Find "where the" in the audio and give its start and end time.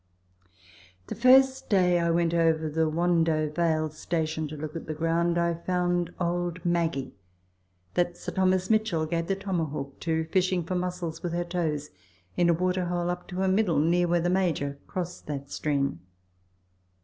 14.07-14.31